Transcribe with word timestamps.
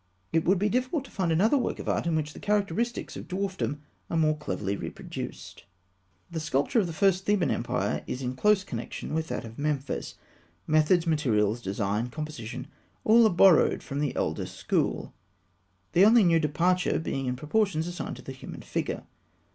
It 0.33 0.45
would 0.45 0.57
be 0.57 0.67
difficult 0.67 1.05
to 1.05 1.11
find 1.11 1.31
another 1.31 1.59
work 1.59 1.77
of 1.77 1.87
art 1.87 2.07
in 2.07 2.15
which 2.15 2.33
the 2.33 2.39
characteristics 2.39 3.15
of 3.15 3.27
dwarfdom 3.27 3.81
are 4.09 4.17
more 4.17 4.35
cleverly 4.35 4.75
reproduced. 4.75 5.63
The 6.31 6.39
sculpture 6.39 6.79
of 6.79 6.87
the 6.87 6.91
first 6.91 7.25
Theban 7.25 7.51
empire 7.51 8.03
is 8.07 8.23
in 8.23 8.35
close 8.35 8.63
connection 8.63 9.13
with 9.13 9.27
that 9.27 9.45
of 9.45 9.59
Memphis. 9.59 10.15
Methods, 10.65 11.05
materials, 11.05 11.61
design, 11.61 12.09
composition, 12.09 12.65
all 13.03 13.27
are 13.27 13.29
borrowed 13.29 13.83
from 13.83 13.99
the 13.99 14.15
elder 14.15 14.47
school; 14.47 15.13
the 15.91 16.03
only 16.03 16.23
new 16.23 16.39
departure 16.39 16.97
being 16.97 17.27
in 17.27 17.35
the 17.35 17.39
proportions 17.39 17.85
assigned 17.85 18.15
to 18.15 18.23
the 18.23 18.31
human 18.31 18.63
figure. 18.63 19.03